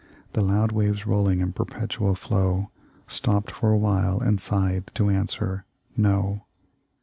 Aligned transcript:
The 0.33 0.41
loud 0.41 0.71
waves 0.71 1.05
rolling 1.05 1.41
in 1.41 1.53
perpetual 1.53 2.15
flow 2.15 2.71
Stopped 3.07 3.51
for 3.51 3.71
awhile 3.71 4.19
and 4.19 4.41
sighed 4.41 4.89
to 4.95 5.11
answer, 5.11 5.63
No. 5.95 6.45